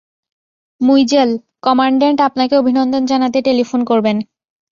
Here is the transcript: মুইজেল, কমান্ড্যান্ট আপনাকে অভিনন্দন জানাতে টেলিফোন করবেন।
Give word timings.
মুইজেল, 0.81 1.29
কমান্ড্যান্ট 1.61 2.19
আপনাকে 2.21 2.53
অভিনন্দন 2.57 3.03
জানাতে 3.05 3.39
টেলিফোন 3.41 3.81
করবেন। 3.85 4.17